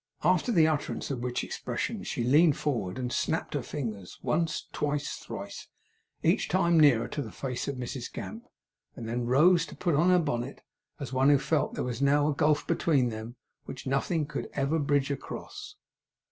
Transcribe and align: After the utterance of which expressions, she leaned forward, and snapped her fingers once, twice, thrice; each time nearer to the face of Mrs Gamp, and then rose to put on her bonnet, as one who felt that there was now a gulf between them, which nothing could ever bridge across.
After 0.23 0.51
the 0.51 0.65
utterance 0.67 1.11
of 1.11 1.19
which 1.21 1.43
expressions, 1.43 2.07
she 2.07 2.23
leaned 2.23 2.57
forward, 2.57 2.97
and 2.97 3.13
snapped 3.13 3.53
her 3.53 3.61
fingers 3.61 4.17
once, 4.23 4.67
twice, 4.73 5.17
thrice; 5.17 5.67
each 6.23 6.47
time 6.49 6.79
nearer 6.79 7.07
to 7.09 7.21
the 7.21 7.31
face 7.31 7.67
of 7.67 7.75
Mrs 7.75 8.11
Gamp, 8.11 8.47
and 8.95 9.07
then 9.07 9.27
rose 9.27 9.63
to 9.67 9.75
put 9.75 9.93
on 9.93 10.09
her 10.09 10.17
bonnet, 10.17 10.61
as 10.99 11.13
one 11.13 11.29
who 11.29 11.37
felt 11.37 11.73
that 11.73 11.81
there 11.81 11.85
was 11.85 12.01
now 12.01 12.27
a 12.27 12.33
gulf 12.33 12.65
between 12.65 13.09
them, 13.09 13.35
which 13.65 13.85
nothing 13.85 14.25
could 14.25 14.49
ever 14.53 14.79
bridge 14.79 15.11
across. 15.11 15.75